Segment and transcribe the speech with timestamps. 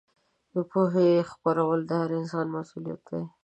[0.53, 3.23] د پوهې خپرول د هر انسان مسوولیت دی.